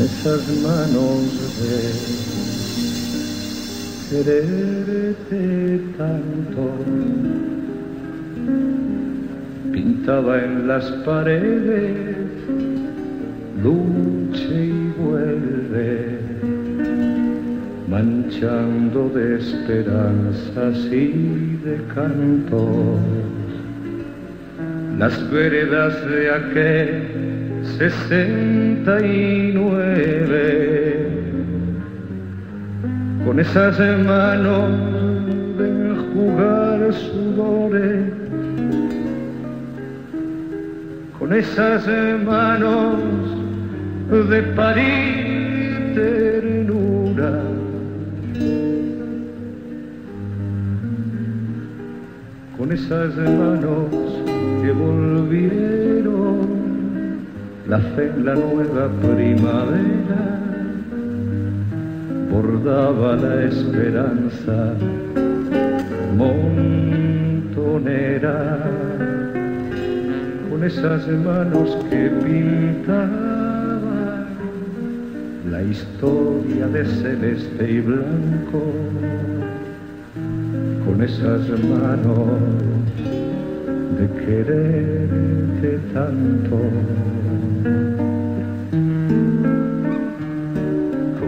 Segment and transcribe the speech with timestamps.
[0.00, 1.22] esas manos
[1.60, 1.82] de
[4.10, 6.62] quererte tanto.
[9.72, 12.26] Pintaba en las paredes,
[13.62, 16.18] luche y vuelve,
[17.88, 22.98] manchando de esperanzas y de cantos
[24.98, 27.33] las veredas de aquel
[27.78, 31.08] sesenta y nueve.
[33.24, 34.70] Con esas manos
[35.58, 38.04] de jugar sudores.
[41.18, 41.86] Con esas
[42.24, 42.96] manos
[44.30, 47.42] de parir ternura.
[52.56, 53.88] Con esas manos
[54.62, 56.43] que volvieron
[57.66, 60.22] la fe en la nueva primavera
[62.30, 64.74] bordaba la esperanza
[66.18, 67.08] montonera
[70.50, 73.54] con esas manos que pintaban
[75.50, 78.62] la historia de celeste y blanco
[80.84, 82.28] con esas manos
[83.98, 87.23] de quererte tanto.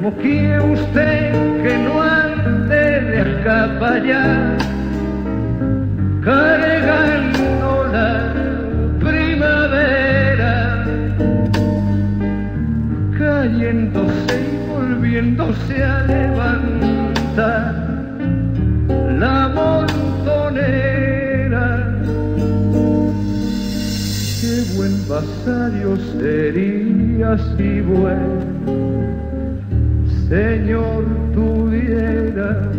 [0.00, 4.56] Como quiere usted que no ande de acá para allá,
[6.22, 8.32] cargando la
[9.00, 10.54] primavera,
[13.18, 17.74] cayéndose y volviéndose a levantar
[19.18, 20.86] la montonera.
[24.40, 29.17] Qué buen vasallo sería si buen
[30.28, 32.70] Señor tuviera.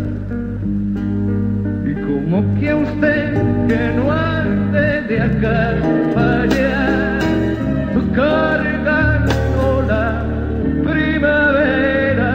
[1.84, 3.34] Y como que usted
[3.68, 5.74] que no ande de acá
[6.14, 7.20] para allá,
[8.14, 10.24] cargando la
[10.84, 12.34] primavera,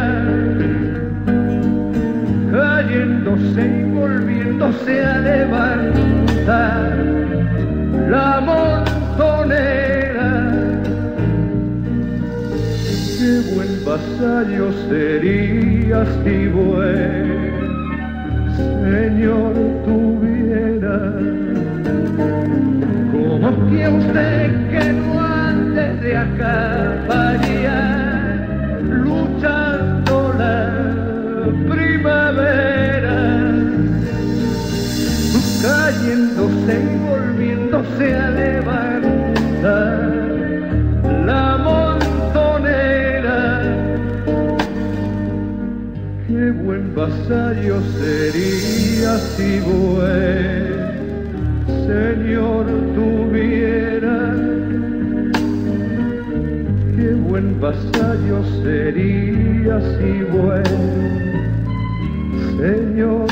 [2.51, 6.84] cayéndose y volviéndose a levantar
[14.15, 17.45] vasallo sería si buen
[18.57, 19.55] Señor
[19.85, 20.99] tuviera.
[23.13, 26.57] Como que usted que no ande de allá,
[28.89, 30.57] luchando la
[31.69, 33.19] primavera
[35.63, 38.34] cayéndose y volviéndose a
[46.95, 50.85] vasallo sería si buen
[51.87, 54.35] Señor tuviera.
[56.97, 60.65] Qué buen vasallo sería si buen
[62.59, 63.24] Señor.